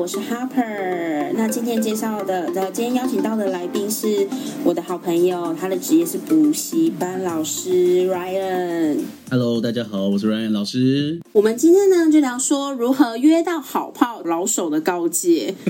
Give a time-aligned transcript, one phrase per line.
[0.00, 1.30] 我是 Harper。
[1.34, 4.26] 那今天介绍的，呃今天邀请到的来宾是
[4.64, 9.00] 我的好朋友，他的职业是补习班老师 Ryan。
[9.30, 11.20] Hello，大家好，我是 Ryan 老师。
[11.32, 15.54] 我们今天呢，就聊说如何约到好炮老手的告诫。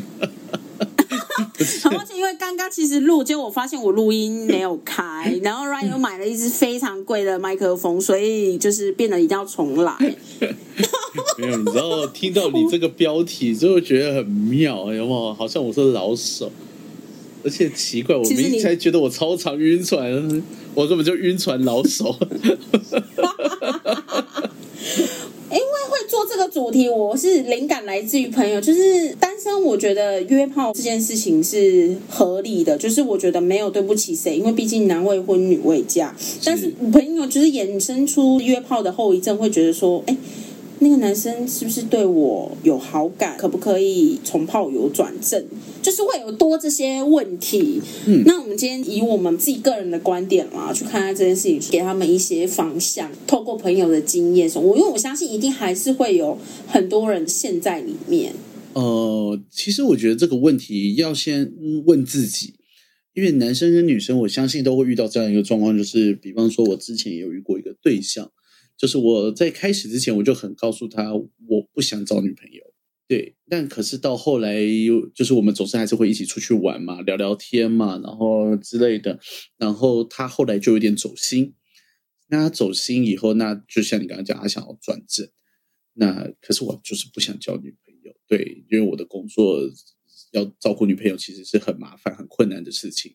[1.91, 9.93] 而且因为刚刚其实录，结果我发现我录音没有开， 然后 Ryan 又买了一支非常贵的麦克风，所以就是变得一定要重来。
[11.41, 15.35] 没有，你知道听到你这个标题就会觉得很妙，有没有？
[15.35, 16.51] 好像我是老手，
[17.43, 20.43] 而且奇怪，我明才觉得我超常晕船，
[20.75, 22.15] 我根本就晕船老手。
[25.53, 36.15] 因为会做这个主题，我是灵感来自于朋友，就是单身，我觉得约炮这件事情是合理的，就是我觉得没有对不起谁，因为毕竟男未婚女未嫁。
[36.45, 40.17] 但是朋友就是衍生出约炮的后遗症，会觉得说，哎。
[40.83, 43.37] 那个男生是不是对我有好感？
[43.37, 45.45] 可不可以从炮友转正？
[45.83, 47.81] 就是会有多这些问题。
[48.07, 53.11] 嗯那我们今天以我们自己个人的观点嘛，去看待这件事情，给他们一些方向。
[53.27, 58.33] 透过朋友的经验，我因为我相信一定还是会有很多人陷在里面。
[58.73, 61.53] 呃，其实我觉得这个问题要先
[61.85, 62.55] 问自己，
[63.15, 68.31] 因为男生跟女生，我相信都会遇到这样一个状况，就是比方说，我之前也有遇过一个对象，
[68.81, 72.63] 就是我在开始之前我就很告诉他，我不想找女朋友。
[73.07, 74.57] 对，但可是到后来，
[75.15, 79.21] 就是我们总是还是会一起出去玩嘛，聊聊天嘛，然后之类的。
[79.59, 81.53] 然后他后来就有点走心，
[82.29, 85.29] 那他走心以后，那就像你刚刚讲，他想要转正。
[85.93, 89.61] 那可是我就是不想交女朋友，对，因为我的工作
[90.33, 93.13] 要照顾女朋友，其实是很麻烦、很困难的事情。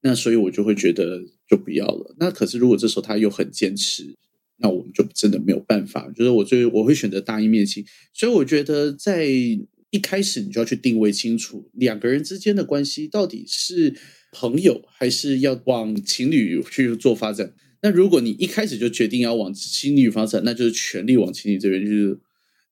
[0.00, 2.14] 那所以我就会觉得就不要了。
[2.20, 4.14] 那可是如果这时候他又很坚持，
[4.58, 6.10] 那我们就真的没有办法。
[6.14, 7.84] 就是我最我会选择大义灭亲。
[8.12, 13.94] 所以我觉得在一开始你就要去定位清楚两个人之间的关系到底是
[14.32, 17.54] 朋友还是要往情侣去做发展。
[17.80, 21.80] 那如果你一开始就决定要往情侣发展，那就是全力往情侣这边。
[21.80, 22.18] 就是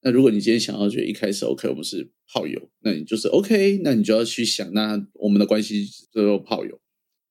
[0.03, 6.78] 那如果你今天想要觉得一开始 OK，我们是炮友，那你就是 OK，那你就要去想，那我们的关系就是炮友。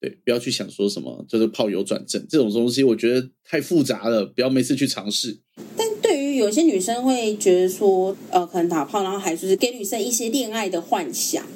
[0.00, 5.40] 对，不要去想说什么就是炮友转正这种东西，我觉得太复杂了，不要每次去尝试。
[5.76, 11.46] 但对于有些女生会觉得说，呃，可能打炮，然后还就是给女生一些恋爱的幻想。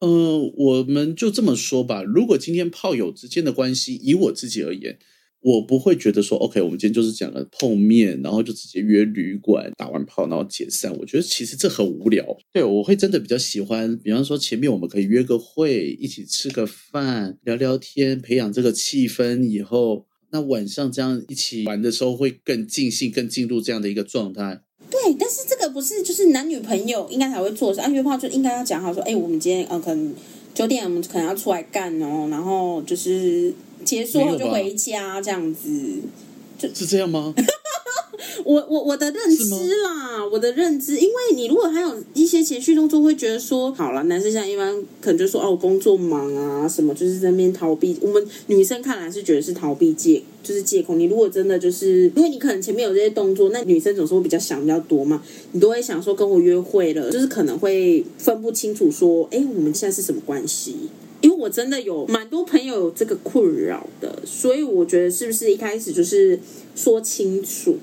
[0.00, 4.98] 呃，我们就这么说吧，如果今天炮友之间的关系，以我自己而言，
[5.42, 10.94] 我不会觉得说，OK，我们今天就是讲了碰面，然后就直接约旅馆打完炮，然后解散。
[10.98, 12.24] 我觉得其实这很无聊。
[12.52, 19.42] 对，我会真的比较喜欢，比方说前面我们可以约个会，一起吃个饭，聊聊天，培养这个气氛。
[19.42, 24.60] 以后那晚上这样一起玩的时候，会更尽兴，更进入这样的一个状态。
[24.90, 30.14] 对，但是这个不是就是男女朋友应该才会做的事，啊，约炮就应该要讲好说，哎，我们今天呃可能
[30.52, 33.54] 九点我们可能要出来干哦，然后就是
[33.90, 35.68] 结束后就回家这样子。
[36.72, 37.34] 是这样吗？
[38.44, 47.96] 我我我的认知啦，我的认知，因为你如果还有一些情绪动作，会觉得说，好了，男生现在一般可能就说哦，我工作忙啊，什么就是在那边逃避。
[48.00, 50.94] 我们女生看来是觉得是逃避借，就是借口。
[50.94, 60.76] 你如果真的就是，因为你可能前面有这些动作，那女生总是会比较想比较多嘛，你都会想说跟我约会了，就是可能会分不清楚说，哎，我们现在是什么关系？
[61.22, 66.40] 因为我真的有蛮多朋友有这个困扰的，所以我觉得是不是一开始就是
[66.74, 67.78] 说清楚？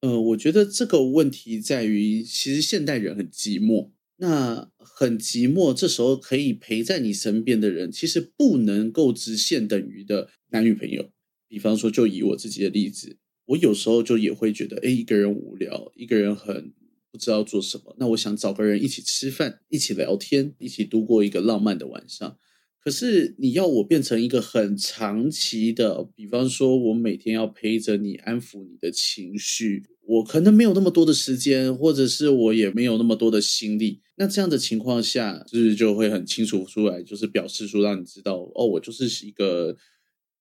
[0.00, 3.90] 呃，我觉得这个问题在于，其实现代人很寂寞。
[4.16, 11.10] 那很寂寞，这时候可以陪在你身边的人，其实不能够直线等于的男女朋友。
[11.48, 13.16] 比方说，就以我自己的例子，
[13.46, 16.72] 我有时候就也会觉得，哎，一个人无聊，一个人很
[17.10, 17.96] 不知道做什么。
[17.98, 22.38] 那我想找个人一起吃饭，一起聊天，一起度过一个浪漫的晚上。
[22.84, 34.02] 可是你要我变成一个很长期的，比方说，我每天要陪着你，安抚你的情绪，我可能没有那么多的时间，或者是我也没有那么多的心力。
[34.16, 39.74] 那这样的情况下，就是就会很清楚出来，就是表示出让你知道，哦，我就是一个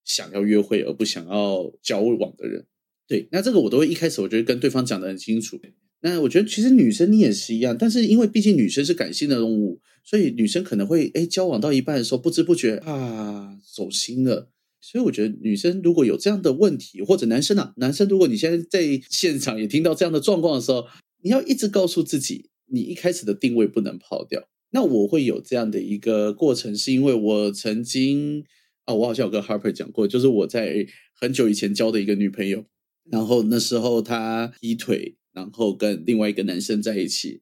[0.04, 2.68] 想要约会而不想要交往的人。
[3.08, 5.58] 对，那这个我都会一开始我觉得跟对方讲的很清楚。
[6.06, 14.50] 那我觉得其实女生你也是一样，但是因为毕竟女生是感性的动物，所以女生可能会哎交往到一半的时候不知不觉啊走心了。
[14.82, 20.86] 所以我觉得女生如果有这样的问题，或者男生啊，男生如果你现在在现场也听到这样的状况的时候，
[21.24, 24.46] 你要一直告诉自己，你一开始的定位不能跑掉。
[24.72, 28.44] 那我会有这样的一个过程，是因为我曾经
[28.84, 30.86] 啊，我好像有跟 Harper 讲过，就是我在
[31.18, 32.66] 很久以前交的一个女朋友，
[33.10, 35.16] 然后那时候她劈腿。
[35.34, 37.42] 然后跟另外一个男生在一起，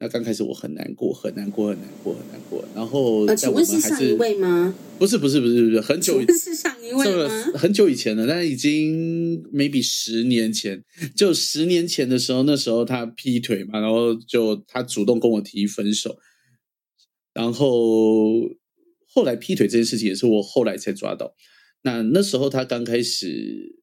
[0.00, 2.64] 那刚开始我很难过，很难过，很难过，很难过。
[2.74, 4.74] 然后，呃，请问是上一位吗？
[4.98, 7.44] 不是，不是，不是，不是，很久是上一位吗？
[7.54, 10.82] 很久以前了，但已经 maybe 十年前，
[11.14, 16.18] 就十年前的时候，那时候他劈腿嘛，然后就他主动跟我提分手，
[17.32, 18.40] 然后
[19.06, 21.34] 后来劈腿这件事情也是我后来才抓到。
[21.82, 23.76] 那那时候他刚开始。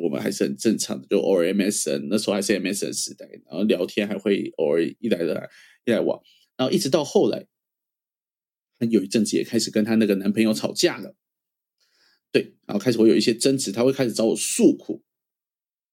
[0.00, 5.50] 我们还是很正常的，就偶尔 MSN，那时候还是 MSN 时代，然后聊天还会偶尔一来来
[5.84, 6.20] 一来往，
[6.56, 7.46] 然后一直到后来，
[8.90, 11.14] 有一阵子也开始跟他那个男朋友吵架了，
[12.30, 15.04] 对，然后开始会有一些争执，他会开始找我诉苦，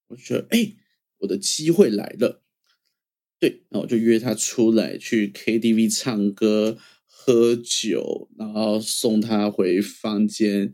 [0.08, 0.76] 我就觉得哎，
[1.20, 2.42] 我的机会来了，
[3.40, 10.74] 对，那我就约他出来去 KTV 唱歌喝酒，然后送他回房间。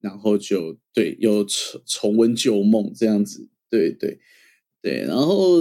[0.00, 4.18] 然后就对，又重重温旧梦这样子，对对
[4.80, 5.02] 对。
[5.02, 5.60] 然后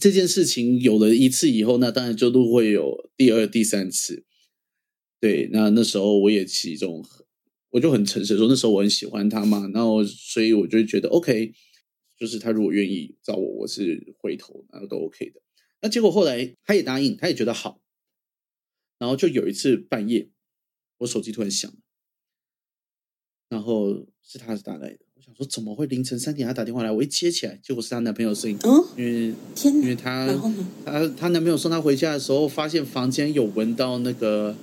[0.00, 4.24] 这件事情有了一次以后，那当然就都会有第二、第三次。
[5.20, 7.04] 对，那那时候我也其中，
[7.70, 11.52] 我就很诚实说，那时候我很喜欢他嘛，然后所以我就觉得 OK，
[12.18, 15.40] 就是他如果愿意找我，我是回头，然后都 OK 的。
[15.80, 17.80] 那结果后来他也答应，他也觉得好。
[18.98, 20.30] 然后就有一次半夜，
[20.98, 21.76] 我手机突然响了。
[23.48, 26.90] 然后是他打来的，我想说怎么会凌晨三点他打电话来？
[26.90, 28.58] 我一接起来，结果是她男朋友的声音。
[28.64, 30.26] 嗯，因为天，因为他
[30.84, 34.54] 他他男朋友送她回家的时候，发现房间有闻到那个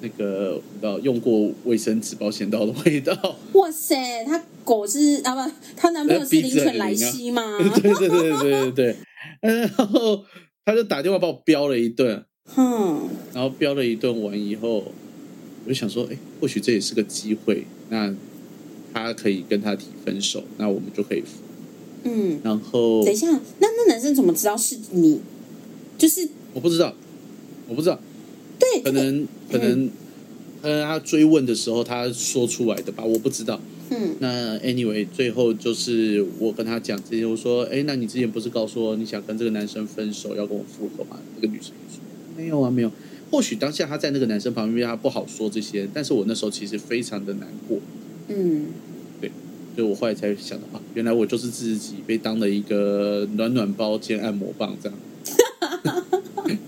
[0.00, 3.14] 那个呃用过卫生纸、保险刀的味道。
[3.54, 7.58] 哇塞，他狗是啊不，她男朋友是灵犬莱西吗？
[7.58, 8.96] 对 对对对对对对。
[9.40, 10.24] 然后
[10.64, 12.24] 他就打电话把我飙了一顿。
[12.48, 14.84] 哼，然后飙了一顿完以后，
[15.66, 17.66] 我就想说，哎，或许这也是个机会。
[17.90, 18.14] 那
[18.94, 21.22] 他可以跟他提分手，那我们就可以。
[22.04, 23.28] 嗯，然后等一下，
[23.58, 25.20] 那那男生怎么知道是你？
[25.98, 26.94] 就是我不知道，
[27.68, 27.98] 我不知道。
[28.58, 29.90] 对，可能可能
[30.62, 33.60] 呃，他追问的时候他说出来的吧，我不知道。
[33.90, 41.18] 嗯，那 anyway，最后就是我跟他讲这些，我说，哎，那你之前不是告诉我你想跟这个男生分手，要跟我复合吗？
[41.36, 42.00] 那个女生说
[42.36, 42.90] 没有啊，没有。
[43.30, 47.78] 或许当下他在那个男生旁边，他不好说这些，但是我那时候其实非常的难过。
[48.28, 48.66] 嗯，
[49.20, 49.30] 对，
[49.74, 54.98] 所以我后来才想到啊，原来我就是自己被当了一个暖暖包兼按摩棒这样。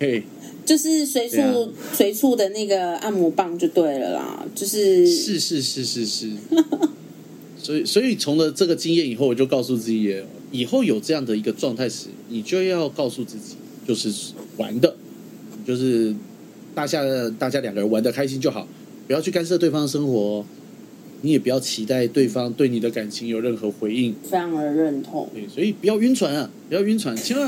[0.00, 0.22] 嘿，
[0.64, 6.30] 就是随处随处的那个按摩棒就对了啦，就是是是是是是。
[7.62, 13.56] 所以所以从了这个经验以后，我就告诉自己，以后有这样的一个状态时，你就要告诉自己，
[13.86, 14.96] 就是玩的，
[15.66, 16.14] 就是
[16.74, 17.02] 大家
[17.38, 18.66] 大家两个人玩的开心就好，
[19.06, 20.44] 不要去干涉对方的生活。
[21.22, 25.28] 你也不要期待对方对你的感情有任何回应，非常的认同。
[25.34, 27.46] 对，所以不要晕船啊，不要晕船，千万。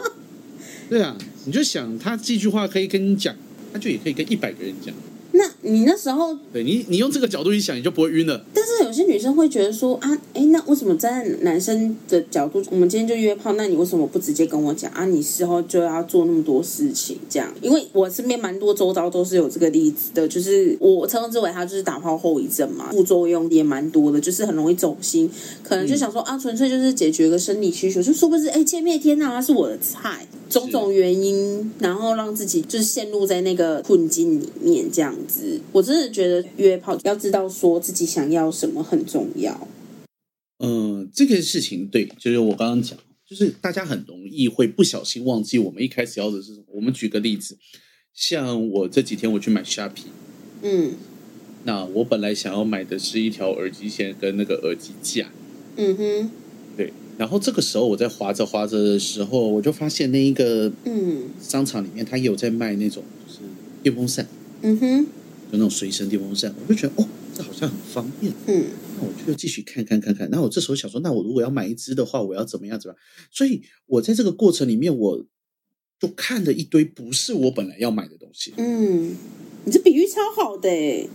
[0.90, 3.34] 对啊，你就想他这句话可以跟你讲，
[3.72, 4.94] 他就也可以跟一百个人讲。
[5.32, 8.44] 那你那时候，对你，你用这个角度一想，你就不会晕了。
[8.52, 15.06] 但是有些女生会觉得说啊，哎，那为什么站在男生的角度，我们今天就约炮，那你为什么不直接跟我讲啊？
[15.06, 17.52] 你事后就要做那么多事情，这样？
[17.62, 25.30] 因为我身边蛮多周遭都是有这个例子的，就是我称之为他就是打炮后遗症嘛，副作用也蛮多的，就是很容易走心，
[25.62, 36.12] 可能就想说啊，纯粹就是解决个生理需求，就说不是哎，见面天哪，他是我的菜，种种原因，然后让自己就是陷入在那个困境里面，这样子，我真的。
[36.12, 39.66] 觉得约炮要知道说自己想要什么很重要。
[40.58, 46.66] 嗯，这个事情对，就是我刚刚讲，就是大家很容易会不小心忘记我们一开始要的是什么。
[46.74, 47.56] 我们举个例子，
[48.12, 50.08] 像我这几天我去买虾皮，
[50.60, 50.92] 嗯，
[51.64, 55.32] 那我本来想要买的是一条耳机线跟那个耳机架，
[55.76, 56.30] 嗯哼，
[56.76, 56.92] 对。
[57.18, 63.40] 然后这个时候我在划着划着的时候，我就发现那一个嗯商场里面他有在卖那种就是
[63.82, 64.26] 电风扇，
[64.62, 65.06] 嗯哼。
[65.52, 68.32] 就那种随身电风扇，我就觉得哦，这好像很方便。
[68.46, 68.64] 嗯，
[68.98, 70.26] 那我就继续看看看看。
[70.30, 72.80] 那我这时候想说，那我如果要买一支的话，我要怎么样？
[72.80, 72.98] 怎么样？
[73.30, 75.22] 所以我在这个过程里面，我
[76.00, 78.54] 就看了一堆不是我本来要买的东西。
[78.56, 79.14] 嗯，
[79.64, 80.68] 你这比喻超好的。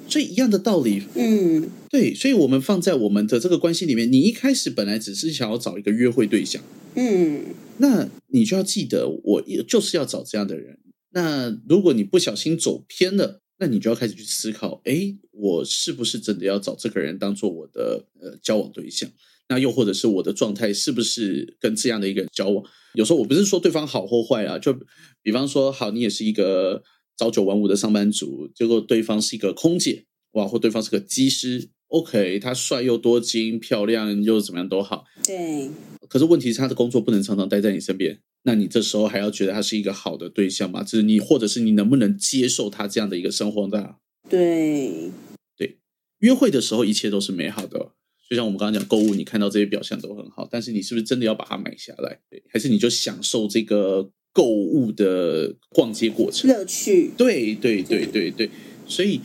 [0.07, 1.03] 所以一样的道理。
[1.15, 2.13] 嗯，对。
[2.13, 6.61] 所以我们放在我们的这个关系里面，你一开始本来只是想要找一个约会对象。
[6.95, 7.45] 嗯，
[7.77, 10.79] 那你就要记得，我就是要找这样的人。
[11.11, 13.41] 那如果你不小心走偏了。
[13.59, 19.09] 那你就要开始去思考，哎，我是不是真的要找这个人当做我的呃交往对象？
[19.49, 22.63] 那又或者是我的状态是不是跟这样的一个人交往？
[22.93, 24.77] 有时候我不是说对方好或坏啊，就
[25.23, 26.83] 比方说，好，你也是一个
[27.17, 35.05] 朝九晚五的上班族，结果对方是一个空姐，哇，或对方是个机师，OK，他帅又多金，漂亮又怎么样都好。
[35.23, 35.69] 对。
[36.07, 40.83] 可是问题是，他的工作不能常常待在你身边，那你这时候还要觉得他是一个好的对象吗？
[40.83, 43.95] 就是你，或者是你能不能接受他这样的一个生活的？
[44.29, 45.11] 对。
[45.57, 45.79] 对，
[46.19, 47.91] 约会的时候一切都是美好的，
[48.29, 52.19] 就像我们刚刚讲购物，你看到这些表象都很好，但是你是不是真的要把它买下来？
[52.29, 57.09] 对，还是你就享受这个购物的逛街过程乐趣？
[57.17, 58.47] 对对对对对，
[58.85, 59.19] 所以。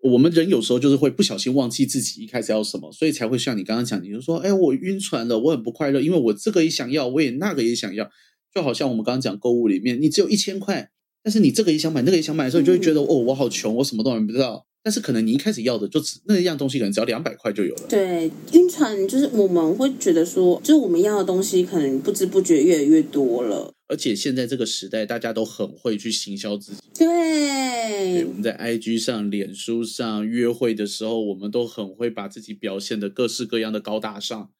[0.00, 8.08] 我们人有时候就是会不小心忘记自己一开始要什么，所以才会像你刚刚讲，你就说，哎，我晕船了，我很不快乐，因为我这个也想要，我也那个也想要，
[8.54, 10.88] 就好像我们刚刚讲购物里面，你只有一千块，
[11.24, 14.64] 但是你这个也想买，那个也想买的时候，你就会觉得，哦，我好穷，我什么都买不到。
[14.84, 17.82] 但是可能你一开始要的就只那一样东西，可能只要两百块就有了。
[17.88, 23.74] 对，晕船就是我们会觉得说，就是我们要的东西，可能不知不觉越来越多了。
[23.88, 26.80] 而且现在这个时代，大家都很会去行销自己。
[26.94, 34.50] 对，我们在 IG 上、脸书上约会的时候，我们都很会把自己表现的各式各样的高大上。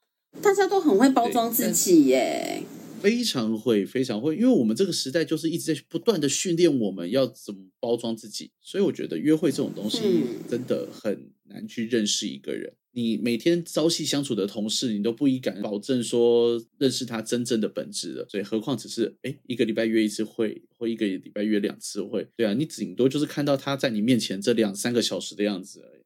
[0.40, 2.62] 大家都很会包装自己耶。
[3.00, 10.00] 非常会，非常会，因为我们这个时代就是一直在不断的训练我们要怎么包装自己，所以我觉得约会这种东西
[10.48, 12.72] 真的很难去认识一个人。
[12.92, 26.02] 你每天朝夕相处的同事，你都不一敢保证说认识他真正的本质了，所以何况只是哎一个礼拜约一次会，或一个礼拜约两次会，对啊，你顶多就是看到他在你面前这两三个小时的样子而已，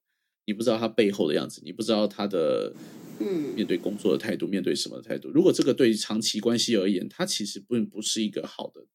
[0.47, 2.75] 你不知道他背后的样子，你不知道他的。
[3.21, 5.29] 嗯，面对工作的态度，面对什么的态度？
[5.31, 8.87] 如果这个对于长期关系而言，它其实并不是一个好的。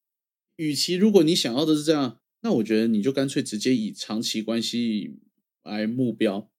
[0.57, 5.19] 与其如果你想要的是这样，那我觉得你就干脆直接以长期关系
[5.63, 6.49] 来目标，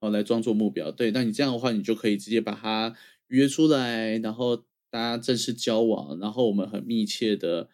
[0.00, 0.90] 哦，来装作目标。
[0.90, 2.96] 对，那你这样的话，你就可以直接把它
[3.28, 4.56] 约出来，然后
[4.90, 7.68] 大家正式交往，然后我们很密切的，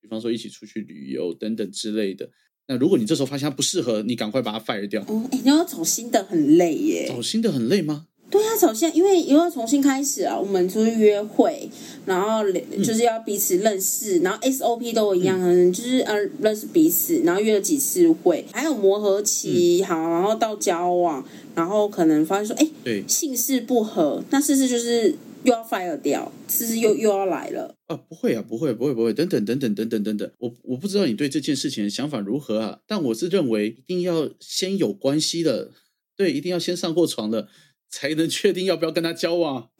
[0.00, 2.30] 比方说一起出去旅游等等之类的。
[2.70, 5.02] 那如果你这时候发现他不适合，你赶快把他 fire 掉。
[5.08, 7.06] 哦，你要找新的很累耶。
[7.08, 8.06] 找新的很累吗？
[8.30, 10.38] 对啊，找新，因为又要重新开始啊。
[10.38, 11.68] 我们出去约会，
[12.06, 12.44] 然后
[12.80, 15.36] 就是要彼此认识，然后 SOP 都一样，
[15.72, 21.24] 就是呃认识彼此，然后约了几次会，还有磨合期，好，然后到交往，
[21.56, 25.16] 然后可能发现说，哎，对，姓氏不合，那事实就是。
[25.44, 27.96] 又要 fire 掉，是不是又又要来了啊！
[27.96, 32.80] 不会啊，不会，不会，不会，等等，等等，等等，等等，我我不知道你对这件事情的想法如何啊？
[32.86, 35.70] 但我是认为一定要先有关系的，
[36.16, 37.48] 对，一定要先上过床的，
[37.88, 39.70] 才能确定要不要跟他交往。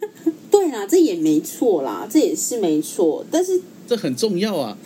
[0.50, 4.76] 对啊，这也没错啦，这也是没错，但是这很重要啊，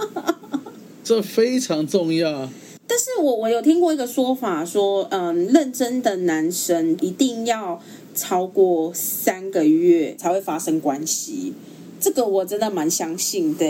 [1.04, 2.50] 这非常重要。
[2.86, 7.80] 但是我我有听过一个说法，说嗯，认真的男生一定要。
[8.16, 11.52] 超过三个月才会发生关系，
[11.98, 13.66] 这个我真的蛮相信的。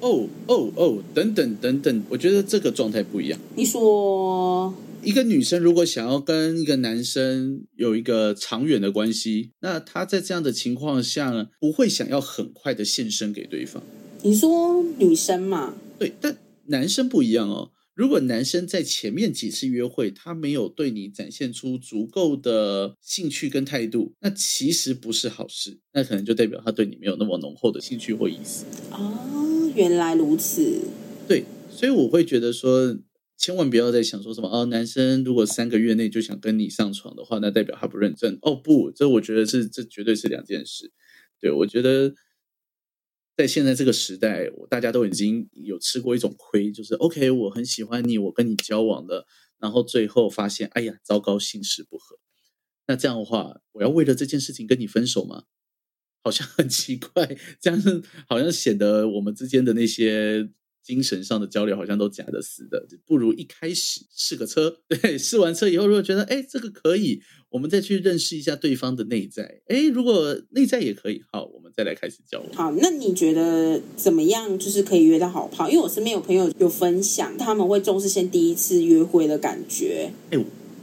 [0.00, 3.38] 哦哦哦，等等等等，我觉得这个状态不一样。
[3.54, 13.80] 你说，一个女生如果想要跟一个男生有一个长远的关系，那她在这样的情况下不会想要很快的献身给对方。
[14.22, 15.74] 你说女生嘛？
[16.00, 17.70] 对，但男生不一样哦。
[17.94, 28.64] 如果男生在前面几次约会，他没有对你展现出足够的兴趣跟态度，那其实不是好事，那可能就代表他对你没有那么浓厚的兴趣或意思。
[28.90, 30.80] 哦，原来如此。
[31.28, 32.98] 对，所以我会觉得说，
[33.38, 38.36] 千万不要再想说什么哦，男生如果三个月内就想跟你上床的话，那代表他不认真。
[38.42, 40.90] 哦，不，这我觉得是这绝对是两件事。
[41.40, 42.12] 对我觉得。
[43.36, 49.26] 在现在这个时代，大家都已经有吃过一种亏，就是 OK，我很喜欢你，我跟你交往了，
[49.58, 52.18] 然后最后发现，哎呀，糟糕，性事不合。
[52.86, 55.44] 那这样的话，我要为了这件事情跟你分手吗？
[56.22, 57.82] 好像很奇怪，这样
[58.28, 60.50] 好像显得我们之间的那些。
[60.84, 72.52] 精神上的交流好像都假的死的，不如一开始试个车， 对，试完车以后，如果觉得哎这个可以，我们再去认识一下对方的内在，哎，如果内在也可以，好，我们再来开始交往。
[72.52, 74.58] 好，那你觉得怎么样？
[74.58, 75.70] 就是可以约到好炮？
[75.70, 80.12] 因为我身边有朋友有分享，他们会重视先第一次约会的感觉。
[80.30, 80.38] 哎，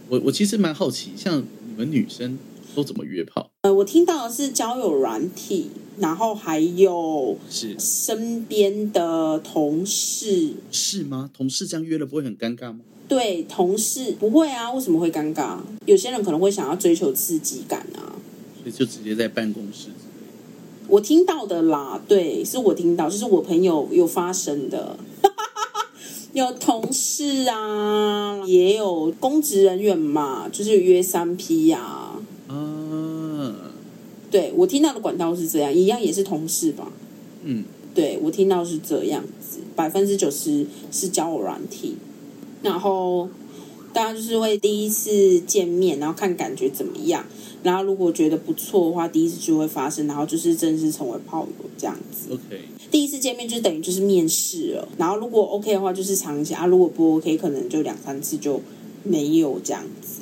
[0.10, 2.38] 我我其实蛮好奇，像你们女生
[2.76, 3.50] 都怎么约炮？
[3.62, 5.70] 呃，我听到的是交友软体。
[5.98, 11.30] 然后还有是身边的同事是吗？
[11.32, 12.80] 同事这样约了不会很尴尬吗？
[13.08, 15.58] 对，同事不会啊，为什么会尴尬？
[15.86, 18.18] 有些人可能会想要追求刺激感啊，
[18.64, 19.90] 所以就直接在办公室。
[20.88, 24.98] 我听到的啦，对，是我听到，就是我朋友有发生的，
[26.34, 32.08] 有同事啊，也有公职人员嘛，就是约三 P 呀。
[34.32, 36.92] 对我听到的管道是这样，一样也是同事吧。
[37.44, 41.98] 嗯，对我听到是这样子，百分之九十是交友软体。
[42.64, 43.28] 然后
[43.92, 47.26] 大家就是会第一次见面，然后看感觉怎么样，
[47.64, 52.34] 然后如果觉得不错的话，第一次就会发生，然后就是正式成为炮友这样子。
[52.34, 58.62] OK，第一次见面就等于就是面试了，然后如果 OK 的话就是尝一下啊，如果不 OK 可能就两三次就
[59.04, 60.21] 没有这样子。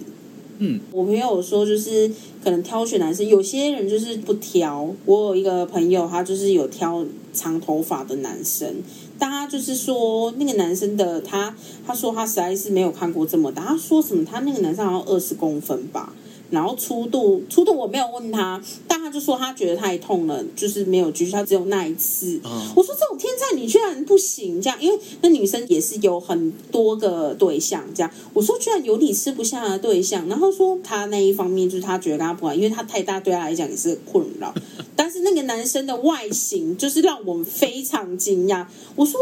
[0.61, 2.11] 嗯，我朋友说就是
[2.43, 4.93] 可能挑选男生，有些人就是不挑。
[5.05, 8.75] 我有一个朋友，他就是有挑长头发的男生，
[9.17, 11.55] 但他就是说那个男生的他，
[11.87, 13.63] 他说他实在是没有看过这么大。
[13.63, 14.25] 他说什么？
[14.25, 16.13] 他那个男生好像二十公分吧。
[16.51, 18.61] 然后粗度，粗度我没有问他，
[19.09, 22.39] 他就说他觉得太痛了，就是没有继续，他只有那一次。
[22.43, 28.11] 啊我说这种天才你居然不行，这样，因为那女生也是有很多个对象，这样。
[28.33, 34.53] 我说居然有你吃不下的对象，然后说他那一方面就是他觉得跟他不好，因为他太大对他来讲也是个困扰。
[34.95, 38.67] 但是那个男生的外形就是让我们非常惊讶。
[38.95, 39.19] 我说。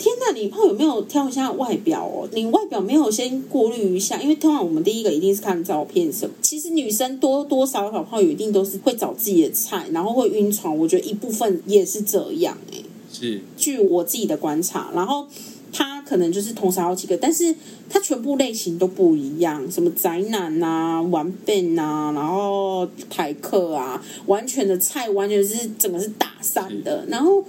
[0.00, 2.26] 天呐，你炮有没有挑一下外表哦？
[2.32, 6.34] 你外表没有先过滤一下，因为通常我们第一个一定是看照片什么。
[6.40, 10.74] 其实女生多多少少炮友一定都是会找自己的菜，然后会晕船。
[10.74, 12.78] 我觉得一部分也是这样哎、
[13.12, 15.26] 是据我自己的观察，然后
[15.70, 17.54] 他可能就是同时好几个，但是
[17.90, 27.44] 他全部类型都不一样，什么宅男啊、玩笨啊，然后台客啊，完全的菜完全是整个是打散的，然后。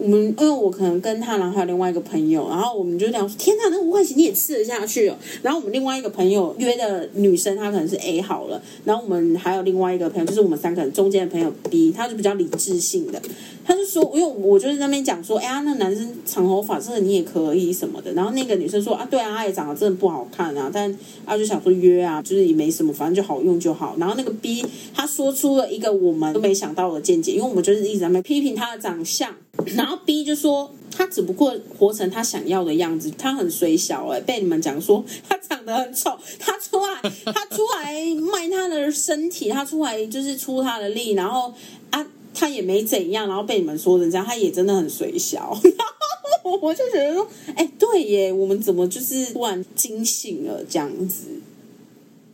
[0.00, 13.20] 我们因为我可能跟他，然后还有另外一个朋友，然后我们就聊说：“天呐，那五块钱你也吃得下去哦？”然后我们另外一个朋友约的女生，她可能是 A 好了，然后我们还有另外一个朋友，就是我们三个人中间的朋友 B，他是比较理智性的，
[13.70, 18.12] 他就说，因为我就是在那边讲说，哎呀，那男生长头发，这个你也可以什么的。
[18.14, 20.92] 然后那个女生说啊，对啊，他也长得真的不好看啊，但
[21.24, 23.94] 他就想说约啊，就是也没什么，反正就好用就好。
[23.98, 29.32] 然后那个 B 他说出了一个我们都没想到的见解，因为我们就是一直在那边批评他的长相，
[29.76, 30.72] 然后 B 就说。
[30.92, 41.54] 他只不过活成他想要的样子，他很水小哎、被你们讲说他长得很丑，他出来他出来卖他的身体，他出来就是出他的力，然后
[41.90, 45.58] 啊他也没怎样，然后被你们说成这样，他也真的很水小，
[46.62, 51.40] 我就觉得说，哎、对耶，我们怎么就是突然惊醒了这样子？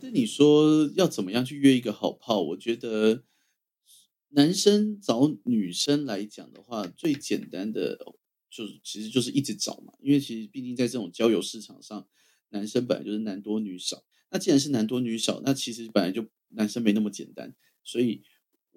[0.01, 2.41] 那你说要怎么样去约一个好炮？
[2.41, 3.23] 我觉得
[4.29, 7.97] 男生找女生来讲的话，最简单的
[8.49, 12.07] 就是其实就是一直找嘛，因为其实毕竟在这种交友市场上，
[12.49, 14.03] 男生本来就是男多女少。
[14.29, 18.21] 那既然是男多女少，那其实本来就男生没那么简单，所以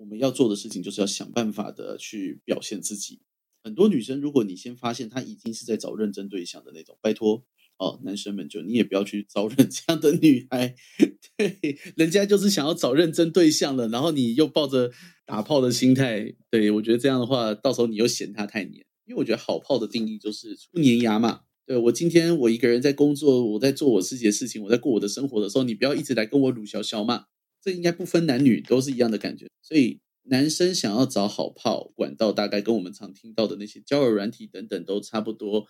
[0.00, 3.20] 我们要做的事情就是要想办法的去表现自己。
[3.62, 7.44] 很多女生，如果你先发现她已经是在找认真对象的那种，拜托
[7.76, 10.74] 哦，男生们就你也不要去招认这样的女孩，
[11.36, 14.90] 对，人家就是想要找认真对象了，然后你又抱着
[15.26, 21.42] 打炮的心态，对我觉得这样的话，到时候你又嫌他太黏，因为我觉得好炮的定义就是不粘牙嘛。
[21.66, 27.26] 对我今天我一个人在工作，我在做我自己的事情，我在过我的生活的时候，你不要一直来跟我鲁小小嘛，
[27.62, 29.46] 这应该不分男女都是一样的感觉。
[29.62, 35.66] 所以男生想要找好炮管道，大概跟我们常听到的那些交友软体等等都差不多。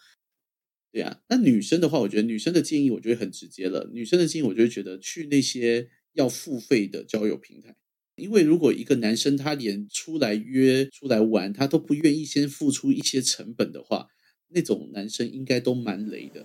[0.92, 3.88] 对啊，那女生的话，我觉得女生的建议我觉得很直接了。
[3.92, 7.76] 女生的建议，我就会觉得去那些要付费的交友平台，
[8.16, 14.08] 因为如果一个男生他连出来约、出来玩，他都不愿意先付出一些成本的话，
[14.48, 16.44] 那种男生应该都蛮雷的。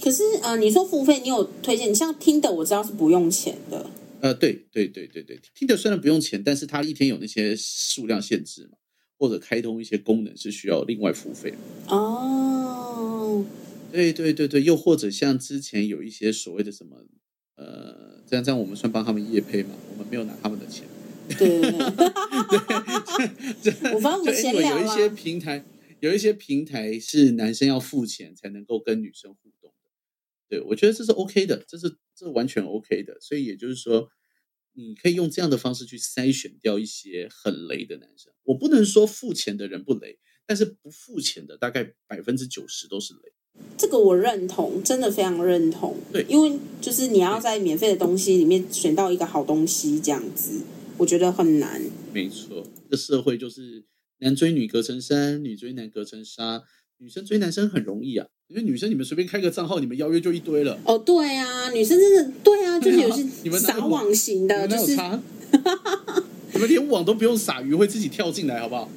[0.00, 1.90] 可是呃，你说付费，你有推荐？
[1.90, 8.78] 你像听的我知道是不用钱的，呃，对对对对对，听的虽然不用钱，但是他一天有那些数量限制嘛，
[9.18, 11.56] 或者开通一些功能是需要另外付费的。
[11.88, 13.44] 哦，
[13.92, 16.96] 对对对对，又或者像之前有一些所谓的什么，
[17.56, 19.70] 呃，这样这样我们算帮他们业配嘛？
[19.92, 20.86] 我们没有拿他们的钱。
[21.38, 21.70] 对对
[23.62, 25.08] 对， 我反正我们就闲 anyway，聊有一些。
[25.08, 25.64] 平台，
[26.00, 29.63] 有一些平台是男生要付钱才能够跟女生互动的。
[30.54, 33.18] 对，我觉得这是 OK 的，这是这完全 OK 的。
[33.20, 34.08] 所以也就是说，
[34.74, 38.32] 你可以用这样的方式去筛选掉一些很雷的男生。
[38.44, 43.32] 我不能说付钱的人不雷，但是不付钱的大概百分之九十都是雷。
[43.76, 45.98] 这个我认同，真的非常认同。
[46.12, 50.60] 对因为就是你要在免费的东西里面选到一个好东西，这样子，
[50.98, 51.82] 我觉得很难。
[52.12, 53.84] 没错，这社会就是
[54.18, 56.62] 男追女隔层山，女追男隔层纱。
[57.04, 60.78] 女生追男生很容易啊，因为女生你们随便开个账号，你们邀约就一堆了。
[60.86, 64.96] 哦，对啊，女生真的对啊，就是有些你们撒网型的，就是。
[66.54, 68.90] 你们连网都不用撒鱼，会自己跳进来，好不好？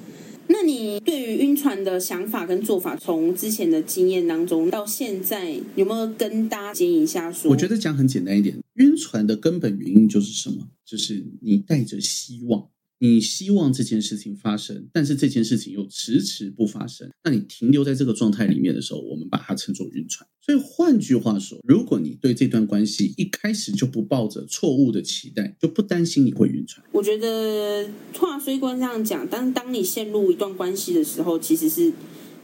[0.47, 7.51] 那你对于晕船的想法跟做法，从之前的经验当中到现在，有没有跟大家建议一下说？
[7.51, 10.65] 我觉得讲很简单一点，晕船的根本原因就是什么？
[10.85, 20.27] 就是你带着希望，你希望这件事情发生，但是这件事情又迟迟不发生，那你停留在这个状态里面的时候，我们把它称作晕船。
[20.41, 26.83] 所以换句话说，如果你对这段关系一开始就不抱着错误的期待，就不担心你会晕船。
[26.91, 31.93] 我觉得话虽然这样讲，但当你陷入一段关系的时候，其实是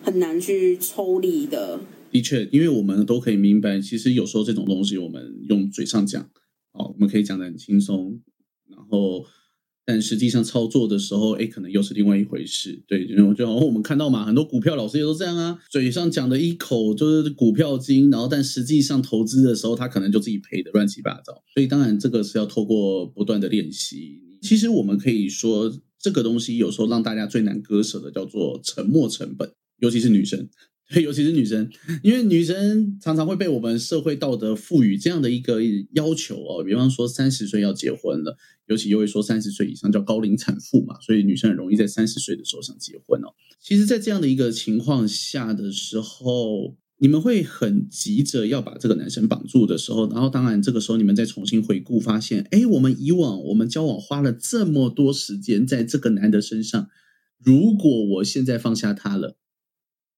[0.03, 1.81] 很难去抽离的。
[2.11, 6.21] 的确，因为我们都可以明白，其实有时候这种东西，我们用嘴上讲，
[6.73, 8.21] 哦，我们可以讲的很轻松，
[8.69, 9.25] 然后。
[9.85, 12.81] 但实际上操作的时候，哎，可能又是另外一回事。
[12.87, 21.43] 对，就就我们看到嘛，很多股票老师也都这样啊，嘴上讲的一口就是股票金，然后但实际上投资的时候，他可能就自己赔的乱七八糟。
[21.53, 24.21] 所以当然这个是要透过不断的练习。
[24.41, 30.49] 其实我们可以说，这个东西有时候让大家最难割舍的叫做沉默成本，尤其是女生。
[30.89, 31.69] 对尤其是女生，
[32.03, 35.59] 因为女生常常会被我们社会道德赋予这样的一个
[35.93, 43.33] 要求哦，比方说三十岁要结婚了，尤其又会说三十岁以上叫高龄产妇嘛，所以女生很容易在三十岁的时候想结婚哦。
[43.59, 56.89] 其实，在这样的一个情况下的时候，你们会很急着要把这个男生绑住的时候，然后当然这个时候你们再重新回顾，发现，哎，我们以往我们交往花了这么多时间在这个男的身上，
[57.41, 59.37] 如果我现在放下他了。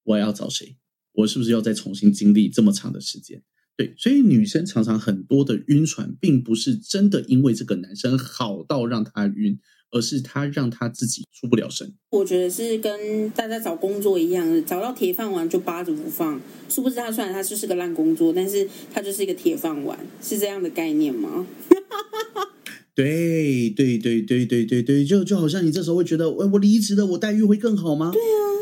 [0.05, 0.77] 我要找谁？
[1.13, 3.41] 我是不是要再重新经历这么长的时间？
[3.77, 9.59] 对，所以女生常常很多的晕船，并不是真的因为这个男生好到让她晕，
[9.91, 11.93] 而是他让她自己出不了身。
[12.11, 16.39] 我觉得是跟大家找工作一样，找到铁饭碗就扒着不放。
[16.69, 21.45] 殊不知他虽然他就是个烂工作，但是他就是一个铁饭碗，是这样的概念吗？
[22.95, 28.11] 对对对对对对对，就就好像你这时候会觉得，我我离职了，我待遇会更好吗？
[28.13, 28.54] 对啊。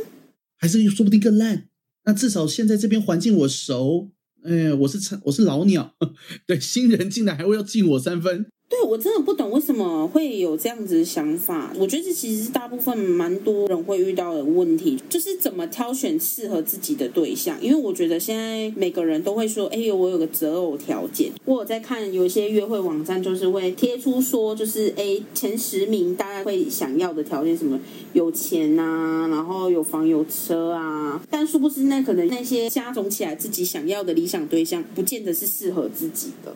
[0.64, 1.68] 还是说不定更烂。
[2.06, 4.10] 那至少现在这边环境我熟，
[4.44, 5.94] 哎，我是我是老鸟，
[6.48, 8.46] 对新人进来还会要敬我三分。
[8.74, 11.72] 对，我真的不懂为什么会有这样子的想法。
[11.78, 17.56] 我觉得这其实是大部分蛮多人会遇到的问题，就是怎么挑选适合自己的对象。
[17.62, 27.80] 因为我觉得现在每个人都会说：“哎呦，我有个择偶条件。”我有在看有一些约会网站，就是会贴出说，就是哎前十名大家会想要的条件，什么
[28.14, 31.22] 有钱啊，然后有房有车啊。
[31.30, 36.56] 但殊不知，那可能那些加总起来自己想要的理想对象，不见得是适合自己的。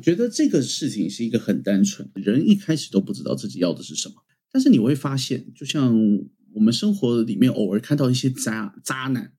[0.00, 4.14] 觉得这个事情是一个很单纯，人一开始都不知道自己要的是什么。
[4.50, 5.96] 但是你会发现，就像
[6.54, 9.32] 我们生活里面偶尔看到一些渣渣男，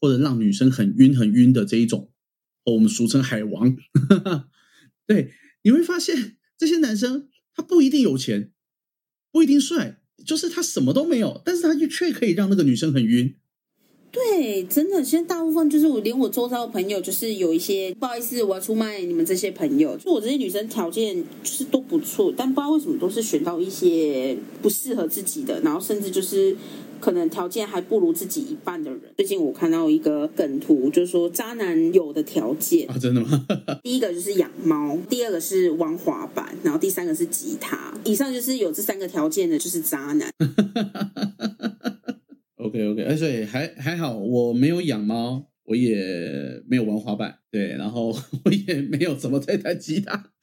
[0.00, 2.10] 或者让女生很晕很晕的这一种，
[2.64, 3.76] 我们俗称海王。
[5.06, 8.52] 对，你会发现这些男生他不一定有钱，
[9.30, 13.36] 不一定帅，就是他什么都没有，但是他却可以让那个女生很晕。
[14.14, 19.96] 对，真的，现在大部分就是我连我周遭的朋友，就是有一些不好意思，我要出卖你们这些朋友。
[19.96, 26.56] 就我这些女生条件就是都不错，但不知道为什么都是选到一些不适合自己的，然后甚至就是
[27.00, 29.00] 可能条件还不如自己一半的人。
[29.16, 33.46] 最近我看到一个梗图，就是说渣男有的条件啊，真的吗？
[33.82, 37.92] 第一个就是养猫，第二个是玩滑板，然后第三个是吉他。
[38.04, 40.30] 以上就是有这三个条件的，就是渣男。
[42.74, 48.08] OK OK，哎，所以还还好，我没有养猫，我也没有玩滑板，对，然后
[48.44, 50.24] 我也没有怎么在弹吉他。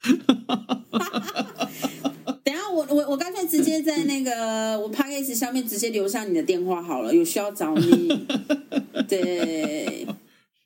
[2.42, 8.08] 等下，我我我干脆直接在那个我 p a c k a g e 下面直接留下你的电话好了，有需要找你。
[9.06, 10.06] 对，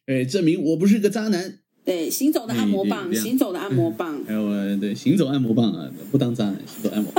[0.07, 1.59] 哎，证明我不是个渣男。
[1.85, 4.23] 对，行走的按摩棒，行走的按摩棒。
[4.25, 7.13] 还有，对，行走按摩棒啊，不当渣男，行走按摩。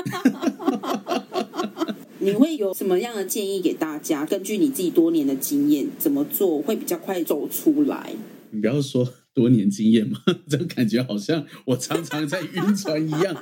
[2.27, 4.25] 你会有什么样的建议给大家？
[4.25, 8.13] 根据你自己多年的经验，怎么做会比较快走出来？
[8.51, 13.33] 你不要说多年经验嘛， 这感觉好像我常常在晕船一样。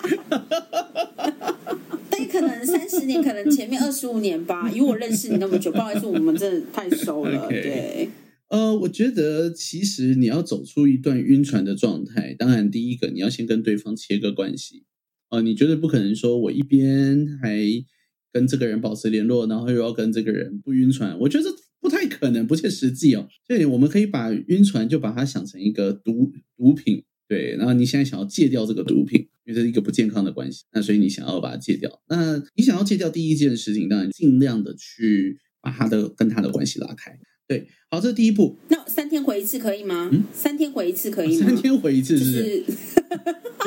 [2.12, 4.70] 但可能三十年，可能前面二十五年吧。
[4.70, 7.46] 以我认识你那么久，不好意思，我们真的太熟了。
[7.50, 8.08] 对，
[8.50, 14.84] 呃，我觉得其实你要走出一段晕船的状态，当然第一个你要先跟对方切割关系。
[15.32, 17.84] 呃，你绝对不可能说我一边还。
[18.36, 23.26] 跟这个人保持联络，然后又要跟这个人不晕船，我觉得不太可能，不切实际哦。
[23.48, 27.56] 所以我们可以把晕船就把它想成一个毒毒品，对。
[27.56, 31.90] 然后你现在想要戒掉这个毒品，因为这是一个不健康的关系，那所以你想要把它戒掉。
[32.10, 37.18] 那你想要戒掉第一件事情，当然尽量的去把他的跟他的关系拉开。
[37.48, 38.56] 对，好，这是第一步。
[38.70, 40.10] 那三天回一次可以吗？
[40.34, 41.46] 三天回一次可以吗？
[41.48, 42.64] 三天回一次是。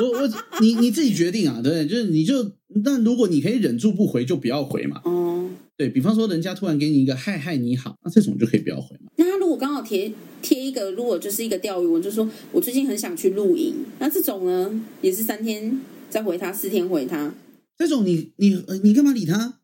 [0.01, 0.29] 我我
[0.61, 5.01] 你你自己决定啊，对，就是你就那如果你可以忍住不回，就不要回嘛。
[5.03, 9.11] 哦，对比方说，人家突然给你一个嗨嗨你好，那这种就可以不要回嘛。
[9.17, 10.11] 那他如果刚好贴
[10.41, 17.33] 贴一个，如果就是一个钓鱼文，就说我最近很想去露营，那这种呢，也是三天再回他，四天回他。
[17.77, 19.58] 这种你你你干嘛理他？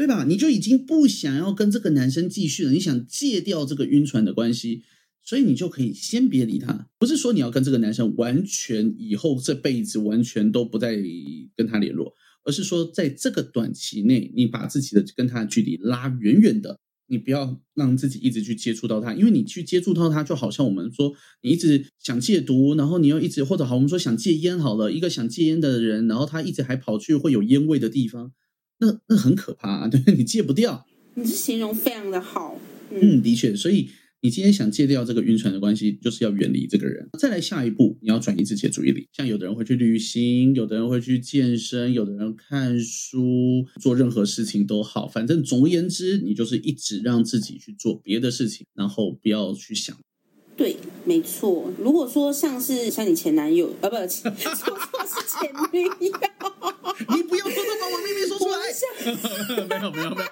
[0.00, 0.24] 对吧？
[0.24, 4.82] 你就已经不想要跟这个男生继续了，你想戒掉这个晕船的关系，
[5.22, 6.88] 所以你就可以先别理他。
[6.98, 10.96] 不是说你要跟这个男生完全以后这辈子完全都不再
[11.54, 16.78] 跟他联络，而是说在这个短期内，你把自己的跟他的距离拉远远的。
[17.08, 28.32] 你不要让自己一直去接触到他，因为你去接触到他，就好像我们说你一直想戒毒，然后你又一直或者好，我们说想戒烟好了，一个想戒烟的人，然后他一直还跑去会有烟味的地方，
[28.80, 30.86] 那那很可怕，啊 对你戒不掉。
[31.14, 33.90] 你是形容非常的好，嗯，的确，所以。
[34.22, 37.08] 你今天想戒掉这个晕船的关系，就是要远离这个人。
[37.18, 39.08] 再来下一步，你要转移自己的注意力。
[39.14, 45.08] 像有的人会去旅行，有的人会去健身，有的人看书，做任何事情都好。
[45.08, 49.96] 反正总而言之，你就是一直让自己去做别的事情，然后不要去想。
[50.60, 51.72] 对，没错。
[51.78, 55.90] 如果说像是像你前男友啊，不， 说错是前女友，
[57.16, 58.60] 你不要偷偷把我秘密说出来。
[59.66, 60.28] 没有没有没有，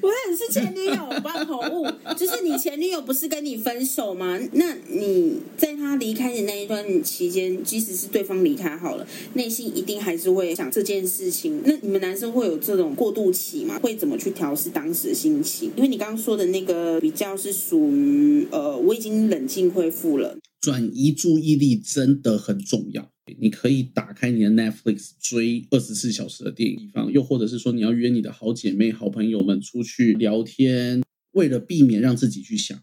[0.00, 1.86] 不是是前女友，不要口误。
[2.14, 4.40] 就是你前女友不是跟你分手吗？
[4.52, 11.60] 那你在他离开的那一段期间，即使是对方离开好了，内心一定还是会想这件事情。
[11.66, 13.78] 那你们男生会有这种过渡期吗？
[13.82, 15.70] 会怎么去调试当时的心情？
[15.76, 19.25] 因为你刚刚说的那个比较是属于呃，我已经。
[19.28, 23.12] 冷静恢复了，转移注意力真的很重要。
[23.40, 32.80] 你可以打开你的 Netflix 追二十四小时的电影，方又或者是说你要约你的好姐妹、好朋友们出去聊天，为了避免让自己去想，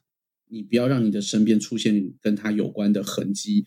[0.50, 3.66] 你不要让你的身边出现跟他有关的痕迹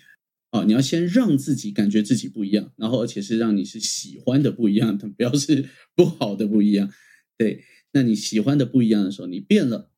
[0.51, 0.65] 啊！
[0.65, 6.93] 你要先让自己感觉自己不一样，然后而且是让你是喜欢的不一样， 不要是不好的不一样。
[7.39, 9.91] 对，那你喜欢的不一样的时候，你变了。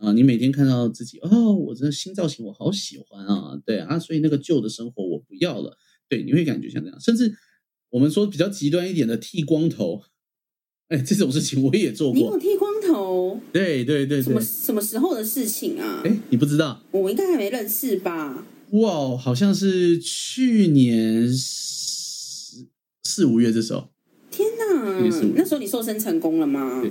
[0.00, 5.78] 啊，你每天看到自己哦，我这新造型我好喜欢啊，对啊，所以那个旧的生活我不要了，
[6.08, 7.34] 对，你会感觉像这样，甚至
[7.90, 10.02] 我们说比较极端一点的剃光头，
[10.88, 12.18] 哎，这种事情我也做过。
[12.18, 13.40] 你有剃光头？
[13.52, 14.22] 对对对对。
[14.22, 16.02] 什么什么时候的事情啊？
[16.04, 16.82] 哎，你不知道？
[16.90, 18.46] 我应该还没认识吧？
[18.72, 22.66] 哇，好像是去年四
[23.04, 23.88] 四五月这时候。
[24.30, 25.00] 天哪！
[25.34, 26.84] 那时候你瘦身成功了吗？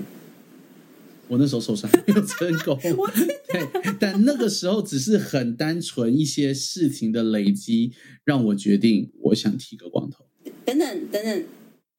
[1.28, 2.78] 我那时候受伤 没有成功，
[3.52, 7.92] 对，但那个时候只是很单纯一些事情的累积，
[8.24, 10.26] 让我决定我想剃个光头。
[10.64, 11.44] 等等等等，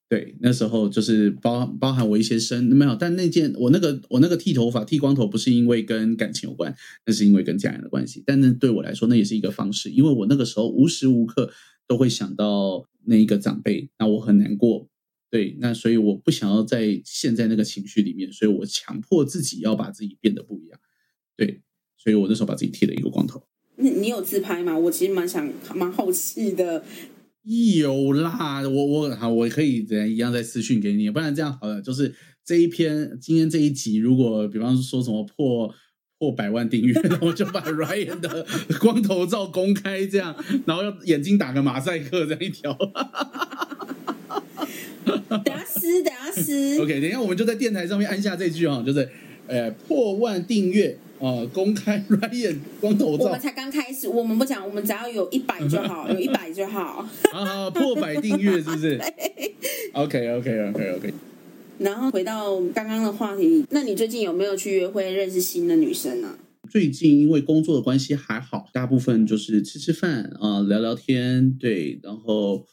[0.08, 6.72] 对，那时候就是包包含我一些生没有，但那件我那个我那个剃头发剃光头不是因为跟感情有关，
[7.04, 8.22] 那是因为跟家人的关系。
[8.24, 11.50] 但那对我来说，那也是一个方式，因为我那个时候无时无刻
[11.88, 14.88] 都会想到那一个长辈，那我很难过。
[15.36, 20.80] 对，那所以我不想要在现在那个情绪里面，所以我强迫自己要把自己变得不一样。
[21.36, 21.60] 对，
[21.98, 23.46] 所以我那时候把自己剃了一个光头。
[23.76, 24.78] 你你有自拍吗？
[24.78, 26.82] 我其实蛮想蛮好奇的。
[27.76, 35.70] 有啦，我我好，我可以怎样一样再私讯给你，不然这样好了，就是这一篇今天这一集，如果比方说什么破
[36.18, 38.46] 破百万订阅， 我就把 Ryan 的
[38.80, 42.74] 光头照公开，这样，然后眼睛打个马赛克，这样一条。
[45.04, 46.80] 等下撕，等下撕。
[46.80, 49.08] OK，等下我们就在电台上面按下这句哈，就是，
[49.46, 53.24] 呃，破万订阅啊，公开 Ryan 光头照。
[53.24, 57.08] 我们才刚开始，我们不讲，我们只要有一百就好，有一百就好。
[57.32, 59.00] 啊，破百订阅是不是？
[59.94, 61.14] OK，OK，OK，OK。
[61.78, 66.36] 然后回到刚刚的话题，那你最近有没有去约会认识新的女生呢？
[66.68, 72.66] 最近因为工作的关系还好，大部分就是吃吃饭啊，聊聊天，对，然后。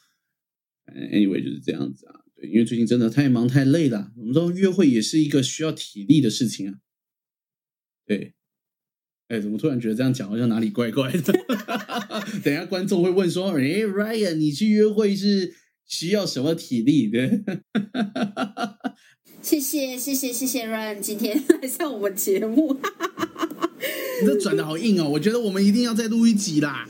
[0.87, 4.11] Anyway，就是这样子啊，对，因为最近真的太忙太累了。
[4.17, 6.75] 我们知道约会也是一个需要体力的事情啊，
[8.05, 8.33] 对。
[9.29, 11.33] 哎，怎么突然觉得这样讲好像哪里怪怪的？
[12.43, 15.55] 等下观众会问说：“哎，Ryan，你去约会是
[15.87, 17.41] 需要什么体力的？”
[19.41, 22.73] 谢谢谢谢谢谢 Ryan 今天来上我们节目，
[24.21, 25.09] 你这转的好硬哦！
[25.09, 26.87] 我觉得我们一定要再录一集啦。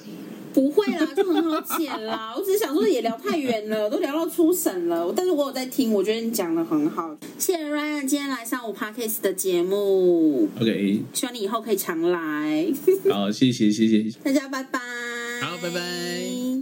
[0.54, 2.34] 不会啦，就很好剪啦。
[2.38, 5.12] 我只是想说，也聊太远了，都聊到出省了。
[5.16, 7.16] 但是我有在听，我觉得你讲的很好。
[7.38, 10.48] 谢谢 Ryan 今天来上我 Podcast 的节目。
[10.60, 12.68] OK，希望你以后可以常来。
[13.10, 14.80] 好，谢谢谢谢， 大家拜拜。
[15.42, 16.54] 好，拜拜。